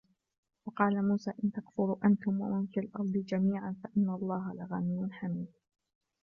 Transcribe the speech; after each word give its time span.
وقال 0.65 1.07
موسى 1.07 1.31
إن 1.43 1.51
تكفروا 1.51 1.95
أنتم 2.05 2.41
ومن 2.41 2.65
في 2.67 2.79
الأرض 2.79 3.11
جميعا 3.11 3.75
فإن 3.83 4.09
الله 4.09 4.53
لغني 4.53 5.13
حميد 5.13 5.53